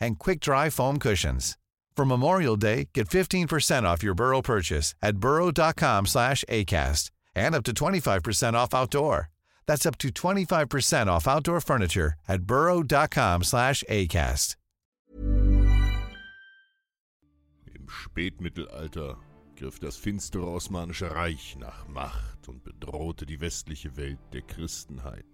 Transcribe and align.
and 0.00 0.18
quick-dry 0.18 0.70
foam 0.70 0.98
cushions. 0.98 1.56
For 1.96 2.04
Memorial 2.06 2.56
Day, 2.56 2.88
get 2.94 3.08
15% 3.08 3.82
off 3.82 4.02
your 4.02 4.14
Burrow 4.14 4.40
purchase 4.40 4.94
at 5.02 5.18
burrow.com 5.18 6.06
slash 6.06 6.44
ACAST 6.48 7.10
and 7.34 7.54
up 7.54 7.62
to 7.64 7.74
25% 7.74 8.54
off 8.54 8.72
outdoor. 8.74 9.28
That's 9.66 9.84
up 9.86 9.98
to 9.98 10.08
25% 10.08 11.08
off 11.08 11.28
outdoor 11.28 11.60
furniture 11.60 12.14
at 12.26 12.42
burrow.com 12.42 13.44
slash 13.44 13.84
ACAST. 13.88 14.56
Im 17.74 17.86
Spätmittelalter 17.86 19.16
griff 19.56 19.78
das 19.78 19.96
finstere 19.96 20.46
Osmanische 20.46 21.14
Reich 21.14 21.56
nach 21.58 21.86
Macht 21.86 22.48
und 22.48 22.64
bedrohte 22.64 23.26
die 23.26 23.40
westliche 23.40 23.96
Welt 23.96 24.18
der 24.32 24.42
Christenheit. 24.42 25.24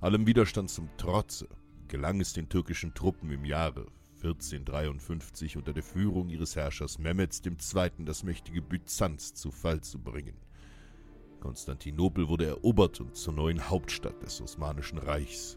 Allem 0.00 0.26
Widerstand 0.26 0.70
zum 0.70 0.88
Trotze 0.96 1.48
gelang 1.94 2.20
es 2.20 2.32
den 2.32 2.48
türkischen 2.48 2.92
Truppen 2.92 3.30
im 3.30 3.44
Jahre 3.44 3.86
1453 4.16 5.56
unter 5.56 5.72
der 5.72 5.84
Führung 5.84 6.28
ihres 6.28 6.56
Herrschers 6.56 6.98
Mehmeds 6.98 7.40
II. 7.46 8.04
das 8.04 8.24
mächtige 8.24 8.62
Byzanz 8.62 9.32
zu 9.32 9.52
Fall 9.52 9.80
zu 9.80 10.00
bringen. 10.00 10.34
Konstantinopel 11.38 12.28
wurde 12.28 12.46
erobert 12.46 13.00
und 13.00 13.14
zur 13.14 13.34
neuen 13.34 13.70
Hauptstadt 13.70 14.20
des 14.24 14.40
Osmanischen 14.40 14.98
Reichs. 14.98 15.56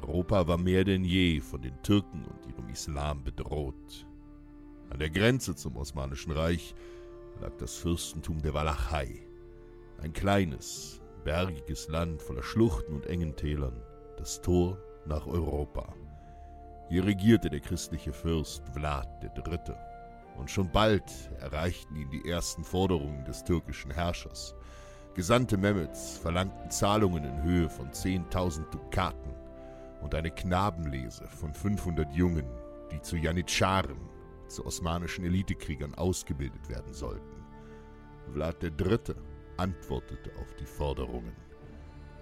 Europa 0.00 0.48
war 0.48 0.56
mehr 0.56 0.84
denn 0.84 1.04
je 1.04 1.42
von 1.42 1.60
den 1.60 1.76
Türken 1.82 2.24
und 2.24 2.46
ihrem 2.50 2.70
Islam 2.70 3.22
bedroht. 3.22 4.06
An 4.88 4.98
der 4.98 5.10
Grenze 5.10 5.54
zum 5.54 5.76
Osmanischen 5.76 6.32
Reich 6.32 6.74
lag 7.42 7.52
das 7.58 7.74
Fürstentum 7.74 8.40
der 8.40 8.54
Walachei, 8.54 9.20
ein 9.98 10.14
kleines, 10.14 11.02
bergiges 11.22 11.88
Land 11.88 12.22
voller 12.22 12.42
Schluchten 12.42 12.94
und 12.94 13.04
engen 13.04 13.36
Tälern, 13.36 13.82
das 14.16 14.40
Tor 14.40 14.78
nach 15.06 15.26
Europa. 15.26 15.94
Hier 16.88 17.04
regierte 17.04 17.50
der 17.50 17.60
christliche 17.60 18.12
Fürst 18.12 18.62
Vlad 18.72 19.08
III. 19.22 19.74
Und 20.36 20.50
schon 20.50 20.70
bald 20.70 21.30
erreichten 21.40 21.96
ihn 21.96 22.10
die 22.10 22.28
ersten 22.28 22.64
Forderungen 22.64 23.24
des 23.24 23.44
türkischen 23.44 23.90
Herrschers. 23.90 24.54
Gesandte 25.14 25.56
Mehmets 25.56 26.16
verlangten 26.18 26.70
Zahlungen 26.70 27.24
in 27.24 27.42
Höhe 27.42 27.68
von 27.68 27.90
10.000 27.90 28.70
Dukaten 28.70 29.34
und 30.00 30.14
eine 30.14 30.30
Knabenlese 30.30 31.26
von 31.26 31.52
500 31.52 32.12
Jungen, 32.14 32.46
die 32.92 33.02
zu 33.02 33.16
Janitscharen, 33.16 33.98
zu 34.46 34.64
osmanischen 34.64 35.24
Elitekriegern 35.24 35.94
ausgebildet 35.94 36.68
werden 36.68 36.94
sollten. 36.94 37.44
Vlad 38.32 38.62
III. 38.62 39.14
antwortete 39.56 40.30
auf 40.40 40.54
die 40.54 40.66
Forderungen. 40.66 41.36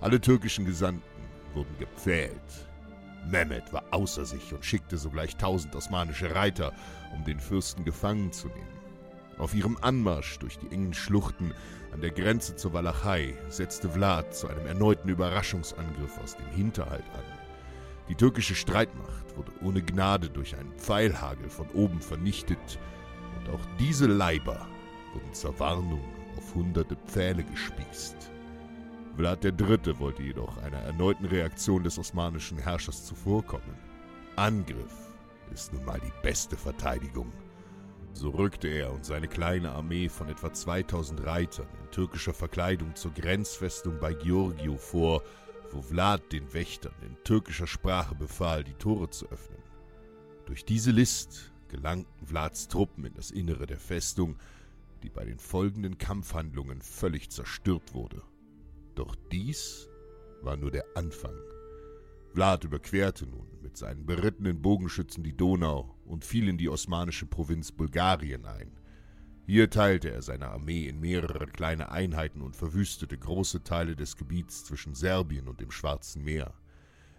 Alle 0.01 0.21
türkischen 0.21 0.65
Gesandten 0.65 1.23
wurden 1.57 1.77
gepfählt. 1.79 2.69
Mehmed 3.29 3.73
war 3.73 3.83
außer 3.91 4.25
sich 4.25 4.53
und 4.53 4.65
schickte 4.65 4.97
sogleich 4.97 5.37
tausend 5.37 5.75
osmanische 5.75 6.33
Reiter, 6.35 6.73
um 7.15 7.25
den 7.25 7.41
Fürsten 7.41 7.85
gefangen 7.85 8.33
zu 8.33 8.47
nehmen. 8.49 8.77
Auf 9.39 9.55
ihrem 9.55 9.77
Anmarsch 9.81 10.39
durch 10.39 10.59
die 10.59 10.71
engen 10.71 10.95
Schluchten 10.95 11.53
an 11.93 12.01
der 12.01 12.11
Grenze 12.11 12.57
zur 12.57 12.73
Walachei 12.73 13.35
setzte 13.49 13.91
Vlad 13.91 14.35
zu 14.35 14.49
einem 14.49 14.67
erneuten 14.67 15.09
Überraschungsangriff 15.09 16.19
aus 16.23 16.37
dem 16.37 16.47
Hinterhalt 16.49 17.05
an. 17.15 17.25
Die 18.09 18.15
türkische 18.15 18.55
Streitmacht 18.55 19.37
wurde 19.37 19.53
ohne 19.63 19.83
Gnade 19.83 20.31
durch 20.31 20.57
einen 20.57 20.73
Pfeilhagel 20.79 21.51
von 21.51 21.69
oben 21.71 22.01
vernichtet, 22.01 22.79
und 23.39 23.53
auch 23.53 23.61
diese 23.79 24.07
Leiber 24.07 24.67
wurden 25.13 25.35
zur 25.35 25.59
Warnung 25.59 26.03
auf 26.37 26.55
hunderte 26.55 26.97
Pfähle 27.07 27.43
gespießt. 27.45 28.31
Vlad 29.17 29.43
III. 29.47 29.99
wollte 29.99 30.23
jedoch 30.23 30.59
einer 30.59 30.77
erneuten 30.77 31.25
Reaktion 31.25 31.83
des 31.83 31.99
osmanischen 31.99 32.59
Herrschers 32.59 33.07
zuvorkommen. 33.07 33.75
Angriff 34.37 34.93
ist 35.51 35.73
nun 35.73 35.87
mal 35.87 35.99
die 36.01 36.13
beste 36.23 36.55
Verteidigung. 36.55 37.33
So 38.13 38.29
rückte 38.29 38.69
er 38.69 38.93
und 38.93 39.07
seine 39.07 39.27
kleine 39.27 39.73
Armee 39.73 40.11
von 40.11 40.29
etwa 40.29 40.53
2000 40.53 41.25
Reitern 41.25 41.67
in 41.83 41.91
türkischer 41.93 42.35
Verkleidung 42.35 42.95
zur 42.95 43.11
Grenzfestung 43.15 43.99
bei 43.99 44.13
Georgio 44.13 44.77
vor, 44.77 45.23
wo 45.73 45.81
Vlad 45.81 46.31
den 46.31 46.53
Wächtern 46.53 46.95
in 47.01 47.17
türkischer 47.25 47.67
Sprache 47.67 48.15
befahl, 48.15 48.65
die 48.65 48.75
Tore 48.75 49.09
zu 49.09 49.27
öffnen. 49.31 49.63
Durch 50.45 50.67
diese 50.67 50.91
List 50.91 51.53
gelangten 51.69 52.27
Vlads 52.27 52.69
Truppen 52.69 53.07
in 53.07 53.15
das 53.15 53.31
Innere 53.31 53.65
der 53.65 53.79
Festung, 53.79 54.37
die 55.03 55.09
bei 55.09 55.25
den 55.25 55.39
folgenden 55.39 55.97
Kampfhandlungen 55.97 56.83
völlig 56.83 57.31
zerstört 57.31 57.95
wurde. 57.95 58.21
Doch 58.97 59.15
dies 59.31 59.89
war 60.43 60.57
nur 60.57 60.71
der 60.71 60.85
Anfang. 60.95 61.37
Vlad 62.33 62.65
überquerte 62.65 63.27
nun 63.27 63.47
mit 63.63 63.77
seinen 63.77 64.07
berittenen 64.07 64.61
Bogenschützen 64.63 65.23
die 65.23 65.37
Donau 65.37 65.95
und 66.07 66.25
fiel 66.25 66.49
in 66.49 66.59
die 66.59 66.69
osmanische 66.69 67.27
Provinz 67.27 67.73
Bulgarien 67.73 68.47
ein. 68.47 68.73
Hier 69.47 69.71
teilte 69.71 70.11
er 70.11 70.23
seine 70.23 70.49
Armee 70.49 70.89
in 70.89 70.99
mehrere 70.99 71.47
kleine 71.47 71.93
Einheiten 71.93 72.41
und 72.41 72.57
verwüstete 72.57 73.17
große 73.17 73.63
Teile 73.63 73.97
des 73.97 74.17
Gebiets 74.17 74.65
zwischen 74.65 74.95
Serbien 74.95 75.47
und 75.47 75.61
dem 75.61 75.71
Schwarzen 75.71 76.25
Meer. 76.25 76.55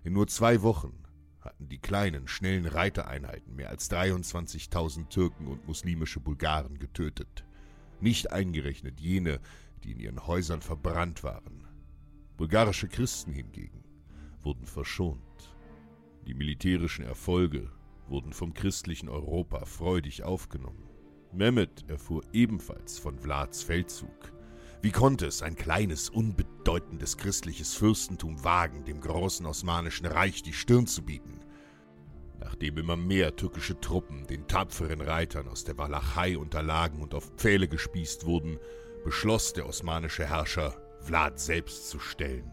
In 0.04 0.14
nur 0.14 0.28
zwei 0.28 0.62
Wochen 0.64 1.04
hatten 1.42 1.70
die 1.70 1.80
kleinen, 1.80 2.28
schnellen 2.28 2.66
Reitereinheiten 2.66 3.56
mehr 3.56 3.70
als 3.70 3.90
23.000 3.92 5.10
Türken 5.10 5.48
und 5.48 5.68
muslimische 5.68 6.20
Bulgaren 6.20 6.80
getötet, 6.80 7.46
nicht 8.02 8.32
eingerechnet 8.32 9.00
jene, 9.00 9.40
die 9.84 9.92
in 9.92 10.00
ihren 10.00 10.26
Häusern 10.28 10.62
verbrannt 10.62 11.24
waren. 11.24 11.67
Bulgarische 12.38 12.88
Christen 12.88 13.34
hingegen 13.34 13.84
wurden 14.44 14.68
verschont. 14.68 15.18
Die 16.28 16.36
militärischen 16.36 17.04
Erfolge 17.04 17.72
wurden 18.08 18.32
vom 18.32 18.54
christlichen 18.54 19.10
Europa 19.10 19.66
freudig 19.66 20.22
aufgenommen. 20.22 20.88
Mehmed 21.34 21.90
erfuhr 21.90 22.22
ebenfalls 22.34 23.00
von 23.00 23.18
Vlads 23.18 23.64
Feldzug. 23.64 24.32
Wie 24.84 24.92
konnte 24.92 25.26
es 25.26 25.42
ein 25.42 25.56
kleines, 25.56 26.12
unbedeutendes 26.12 27.18
christliches 27.18 27.74
Fürstentum 27.74 28.44
wagen, 28.44 28.86
dem 28.86 29.02
großen 29.02 29.48
Osmanischen 29.48 30.06
Reich 30.06 30.44
die 30.44 30.54
Stirn 30.54 30.86
zu 30.86 31.02
bieten? 31.02 31.40
Nachdem 32.40 32.78
immer 32.78 32.98
mehr 32.98 33.36
türkische 33.36 33.82
Truppen 33.82 34.28
den 34.28 34.48
tapferen 34.48 35.02
Reitern 35.02 35.48
aus 35.48 35.64
der 35.64 35.80
Walachei 35.80 36.38
unterlagen 36.38 37.02
und 37.02 37.16
auf 37.16 37.32
Pfähle 37.36 37.68
gespießt 37.68 38.28
wurden, 38.28 38.60
beschloss 39.04 39.54
der 39.54 39.66
osmanische 39.66 40.28
Herrscher, 40.28 40.80
Vlad 41.08 41.40
selbst 41.40 41.90
zu 41.90 42.00
stellen. 42.00 42.52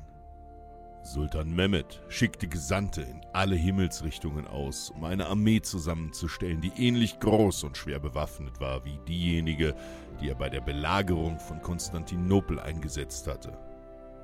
Sultan 1.02 1.56
Mehmed 1.56 2.00
schickte 2.08 2.46
Gesandte 2.46 3.02
in 3.02 3.20
alle 3.32 3.56
Himmelsrichtungen 3.56 4.46
aus, 4.46 4.90
um 4.90 5.02
eine 5.02 5.26
Armee 5.26 5.60
zusammenzustellen, 5.60 6.60
die 6.60 6.72
ähnlich 6.76 7.18
groß 7.18 7.64
und 7.64 7.76
schwer 7.76 7.98
bewaffnet 7.98 8.60
war 8.60 8.84
wie 8.84 9.00
diejenige, 9.08 9.74
die 10.20 10.28
er 10.28 10.36
bei 10.36 10.48
der 10.50 10.60
Belagerung 10.60 11.40
von 11.40 11.60
Konstantinopel 11.62 12.60
eingesetzt 12.60 13.26
hatte. 13.26 13.58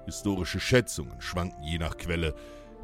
Historische 0.07 0.61
Schätzungen 0.61 1.21
schwanken 1.21 1.65
je 1.65 1.79
nach 1.79 1.97
Quelle 1.97 2.37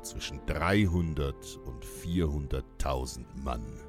zwischen 0.02 0.44
300 0.46 1.34
und 1.64 1.84
400.000 1.84 3.24
Mann. 3.36 3.85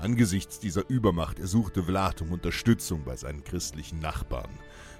Angesichts 0.00 0.60
dieser 0.60 0.88
Übermacht 0.88 1.40
ersuchte 1.40 1.82
Vlad 1.82 2.22
um 2.22 2.30
Unterstützung 2.30 3.02
bei 3.04 3.16
seinen 3.16 3.42
christlichen 3.42 3.98
Nachbarn, 3.98 4.50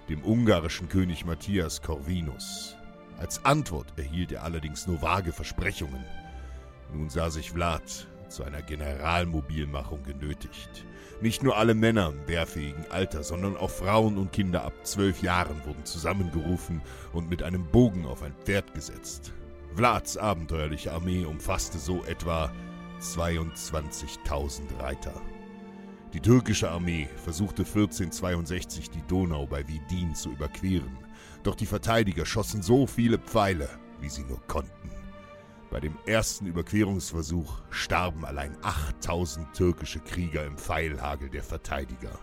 dem 0.09 0.25
ungarischen 0.25 0.89
König 0.89 1.25
Matthias 1.25 1.83
Corvinus. 1.83 2.75
Als 3.17 3.45
Antwort 3.45 3.93
erhielt 3.97 4.33
er 4.33 4.43
allerdings 4.43 4.89
nur 4.89 5.01
vage 5.01 5.33
Versprechungen. 5.33 6.05
Nun 6.93 7.11
sah 7.11 7.31
sich 7.31 7.53
Vlad 7.53 8.09
zu 8.29 8.43
einer 8.43 8.61
Generalmobilmachung 8.61 10.03
genötigt. 10.03 10.85
Nicht 11.21 11.45
nur 11.45 11.57
alle 11.57 11.75
Männer 11.75 12.09
im 12.09 12.27
wehrfähigen 12.27 12.91
Alter, 12.91 13.23
sondern 13.23 13.57
auch 13.57 13.71
Frauen 13.71 14.19
und 14.19 14.33
Kinder 14.33 14.65
ab 14.65 14.75
zwölf 14.83 15.23
Jahren 15.23 15.65
wurden 15.65 15.85
zusammengerufen 15.85 16.83
und 17.13 17.31
mit 17.31 17.45
einem 17.45 17.65
Bogen 17.67 18.05
auf 18.05 18.23
ein 18.25 18.35
Pferd 18.45 18.75
gesetzt. 18.75 19.33
Vlads 19.77 20.17
abenteuerliche 20.17 20.93
Armee 20.93 21.25
umfasste 21.25 21.79
so 21.79 22.05
etwa 22.05 22.51
22.000 23.01 24.81
Reiter. 24.81 25.15
Die 26.13 26.21
türkische 26.21 26.71
Armee 26.71 27.09
versuchte 27.23 27.63
1462 27.63 28.91
die 28.91 29.03
Donau 29.07 29.47
bei 29.47 29.67
Widin 29.69 30.15
zu 30.15 30.31
überqueren, 30.31 30.99
doch 31.43 31.55
die 31.55 31.67
Verteidiger 31.67 32.27
schossen 32.27 32.63
so 32.63 32.87
viele 32.87 33.19
Pfeile, 33.19 33.69
wie 34.01 34.09
sie 34.09 34.25
nur 34.25 34.41
konnten. 34.47 34.91
Bei 35.71 35.81
dem 35.81 35.97
ersten 36.07 36.47
Überquerungsversuch 36.47 37.61
starben 37.71 38.25
allein 38.25 38.57
8000 38.63 39.55
türkische 39.55 40.01
Krieger 40.01 40.47
im 40.47 40.57
Pfeilhagel 40.57 41.29
der 41.29 41.43
Verteidiger. 41.43 42.19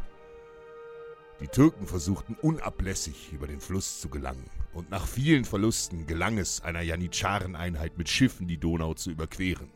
Die 1.42 1.48
Türken 1.48 1.86
versuchten 1.86 2.36
unablässig 2.42 3.32
über 3.34 3.46
den 3.46 3.60
Fluss 3.60 4.02
zu 4.02 4.10
gelangen, 4.10 4.50
und 4.74 4.90
nach 4.90 5.06
vielen 5.06 5.46
Verlusten 5.46 6.08
gelang 6.08 6.38
es 6.38 6.62
einer 6.62 6.82
Janitschareneinheit 6.82 7.98
mit 7.98 8.10
Schiffen 8.10 8.48
die 8.48 8.58
Donau 8.58 8.94
zu 8.94 9.12
überqueren. 9.12 9.70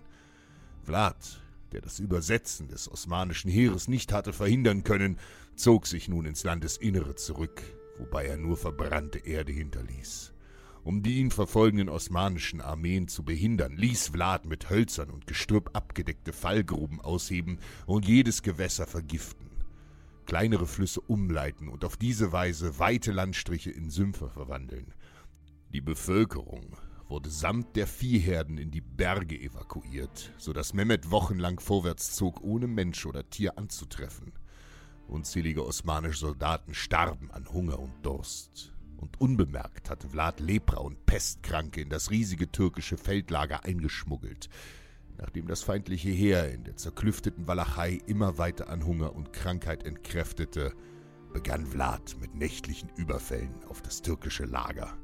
Vlad, 0.89 1.39
der 1.71 1.81
das 1.81 1.99
Übersetzen 1.99 2.67
des 2.67 2.91
osmanischen 2.91 3.51
Heeres 3.51 3.87
nicht 3.87 4.11
hatte 4.11 4.33
verhindern 4.33 4.83
können, 4.83 5.19
zog 5.55 5.85
sich 5.85 6.07
nun 6.09 6.25
ins 6.25 6.43
Landesinnere 6.43 7.13
zurück, 7.13 7.61
wobei 7.99 8.25
er 8.25 8.37
nur 8.37 8.57
verbrannte 8.57 9.19
Erde 9.19 9.51
hinterließ. 9.51 10.33
Um 10.83 11.03
die 11.03 11.19
ihn 11.19 11.29
verfolgenden 11.29 11.89
osmanischen 11.89 12.59
Armeen 12.59 13.07
zu 13.07 13.21
behindern, 13.21 13.77
ließ 13.77 14.07
Vlad 14.07 14.47
mit 14.47 14.71
Hölzern 14.71 15.11
und 15.11 15.27
Gestrüpp 15.27 15.69
abgedeckte 15.73 16.33
Fallgruben 16.33 16.99
ausheben 17.01 17.59
und 17.85 18.07
jedes 18.07 18.41
Gewässer 18.41 18.87
vergiften, 18.87 19.47
kleinere 20.25 20.65
Flüsse 20.65 21.01
umleiten 21.01 21.69
und 21.69 21.85
auf 21.85 21.97
diese 21.97 22.31
Weise 22.31 22.79
weite 22.79 23.11
Landstriche 23.11 23.69
in 23.69 23.91
Sümpfe 23.91 24.27
verwandeln. 24.27 24.91
Die 25.71 25.81
Bevölkerung 25.81 26.75
wurde 27.09 27.29
samt 27.31 27.75
der 27.75 27.87
Viehherden 27.87 28.57
in 28.57 28.69
die 28.69 28.81
Berge 28.81 29.39
evakuiert, 29.39 30.31
so 30.37 30.53
dass 30.53 30.73
Mehmet 30.73 31.09
wochenlang 31.09 31.59
vorwärts 31.59 32.15
zog, 32.15 32.41
ohne 32.41 32.67
Mensch 32.67 33.05
oder 33.05 33.27
Tier 33.29 33.57
anzutreffen. 33.57 34.31
Unzählige 35.07 35.65
osmanische 35.65 36.19
Soldaten 36.19 36.75
starben 36.75 37.31
an 37.31 37.51
Hunger 37.51 37.79
und 37.79 37.93
Durst. 38.03 38.73
Und 38.97 39.19
unbemerkt 39.19 39.89
hatte 39.89 40.07
Vlad 40.07 40.39
Lepra 40.39 40.81
und 40.81 41.05
Pestkranke 41.07 41.81
in 41.81 41.89
das 41.89 42.11
riesige 42.11 42.51
türkische 42.51 42.97
Feldlager 42.97 43.65
eingeschmuggelt, 43.65 44.49
nachdem 45.17 45.47
das 45.47 45.63
feindliche 45.63 46.09
Heer 46.09 46.53
in 46.53 46.63
der 46.63 46.75
zerklüfteten 46.75 47.47
Walachei 47.47 47.99
immer 48.05 48.37
weiter 48.37 48.69
an 48.69 48.85
Hunger 48.85 49.15
und 49.15 49.33
Krankheit 49.33 49.83
entkräftete, 49.83 50.73
begann 51.33 51.65
Vlad 51.65 52.17
mit 52.19 52.35
nächtlichen 52.35 52.89
Überfällen 52.97 53.63
auf 53.67 53.81
das 53.81 54.01
türkische 54.01 54.45
Lager. 54.45 54.95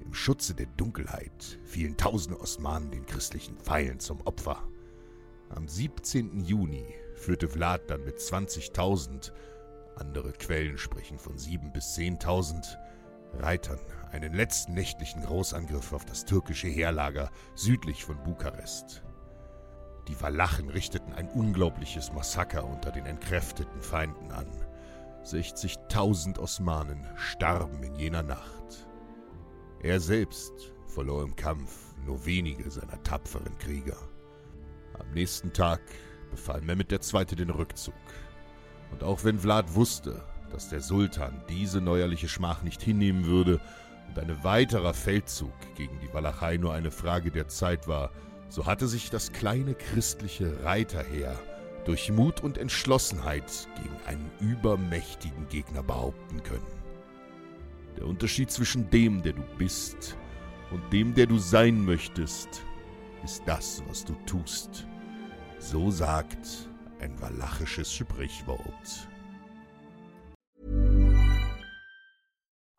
Im 0.00 0.14
Schutze 0.14 0.54
der 0.54 0.66
Dunkelheit 0.66 1.58
fielen 1.64 1.96
tausende 1.96 2.40
Osmanen 2.40 2.90
den 2.90 3.06
christlichen 3.06 3.56
Pfeilen 3.56 4.00
zum 4.00 4.20
Opfer. 4.22 4.62
Am 5.48 5.68
17. 5.68 6.40
Juni 6.40 6.84
führte 7.14 7.48
Vlad 7.48 7.88
dann 7.88 8.04
mit 8.04 8.18
20.000, 8.18 9.32
andere 9.96 10.32
Quellen 10.32 10.78
sprechen 10.78 11.18
von 11.18 11.36
7.000 11.36 11.72
bis 11.72 11.96
10.000 11.96 12.76
Reitern 13.34 13.80
einen 14.10 14.32
letzten 14.32 14.74
nächtlichen 14.74 15.22
Großangriff 15.22 15.92
auf 15.92 16.04
das 16.04 16.24
türkische 16.24 16.68
Heerlager 16.68 17.30
südlich 17.54 18.04
von 18.04 18.22
Bukarest. 18.22 19.02
Die 20.08 20.20
Walachen 20.20 20.70
richteten 20.70 21.12
ein 21.12 21.28
unglaubliches 21.28 22.12
Massaker 22.12 22.64
unter 22.64 22.92
den 22.92 23.06
entkräfteten 23.06 23.80
Feinden 23.80 24.30
an. 24.30 24.46
60.000 25.24 26.38
Osmanen 26.38 27.04
starben 27.16 27.82
in 27.82 27.96
jener 27.96 28.22
Nacht. 28.22 28.55
Er 29.82 30.00
selbst 30.00 30.72
verlor 30.86 31.22
im 31.22 31.36
Kampf 31.36 31.94
nur 32.04 32.24
wenige 32.24 32.70
seiner 32.70 33.02
tapferen 33.02 33.56
Krieger. 33.58 33.96
Am 34.98 35.10
nächsten 35.12 35.52
Tag 35.52 35.80
befahl 36.30 36.60
Mehmet 36.62 36.92
II. 36.92 37.24
den 37.24 37.50
Rückzug. 37.50 37.94
Und 38.92 39.02
auch 39.02 39.24
wenn 39.24 39.38
Vlad 39.38 39.74
wusste, 39.74 40.22
dass 40.50 40.68
der 40.68 40.80
Sultan 40.80 41.42
diese 41.48 41.80
neuerliche 41.80 42.28
Schmach 42.28 42.62
nicht 42.62 42.82
hinnehmen 42.82 43.26
würde 43.26 43.60
und 44.08 44.18
ein 44.18 44.44
weiterer 44.44 44.94
Feldzug 44.94 45.52
gegen 45.74 45.98
die 46.00 46.12
Walachei 46.12 46.56
nur 46.56 46.72
eine 46.72 46.90
Frage 46.90 47.30
der 47.30 47.48
Zeit 47.48 47.88
war, 47.88 48.10
so 48.48 48.66
hatte 48.66 48.86
sich 48.86 49.10
das 49.10 49.32
kleine 49.32 49.74
christliche 49.74 50.64
Reiterheer 50.64 51.36
durch 51.84 52.10
Mut 52.10 52.40
und 52.42 52.58
Entschlossenheit 52.58 53.68
gegen 53.82 53.96
einen 54.06 54.30
übermächtigen 54.40 55.48
Gegner 55.48 55.82
behaupten 55.82 56.42
können. 56.42 56.75
Der 57.96 58.06
Unterschied 58.06 58.50
zwischen 58.50 58.88
dem, 58.90 59.22
der 59.22 59.32
du 59.32 59.42
bist, 59.58 60.16
und 60.70 60.92
dem, 60.92 61.14
der 61.14 61.26
du 61.26 61.38
sein 61.38 61.84
möchtest, 61.84 62.64
ist 63.24 63.42
das, 63.46 63.82
was 63.88 64.04
du 64.04 64.14
tust. 64.26 64.86
So 65.58 65.90
sagt 65.90 66.68
ein 67.00 67.20
walachisches 67.20 67.92
Sprichwort. 67.92 69.08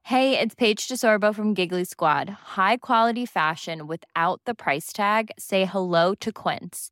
Hey, 0.03 0.39
it's 0.39 0.55
Paige 0.55 0.87
DeSorbo 0.87 1.33
from 1.35 1.53
Giggly 1.53 1.83
Squad. 1.83 2.29
High 2.55 2.77
quality 2.77 3.25
fashion 3.25 3.87
without 3.87 4.39
the 4.45 4.53
price 4.53 4.93
tag. 4.93 5.31
Say 5.37 5.65
hello 5.65 6.15
to 6.21 6.31
Quince. 6.31 6.91